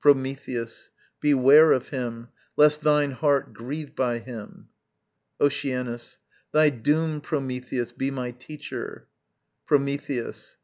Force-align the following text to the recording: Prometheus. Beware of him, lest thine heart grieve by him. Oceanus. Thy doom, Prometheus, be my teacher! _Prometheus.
Prometheus. 0.00 0.88
Beware 1.20 1.72
of 1.72 1.90
him, 1.90 2.28
lest 2.56 2.80
thine 2.80 3.10
heart 3.10 3.52
grieve 3.52 3.94
by 3.94 4.18
him. 4.18 4.68
Oceanus. 5.42 6.16
Thy 6.52 6.70
doom, 6.70 7.20
Prometheus, 7.20 7.92
be 7.92 8.10
my 8.10 8.30
teacher! 8.30 9.08
_Prometheus. 9.68 10.56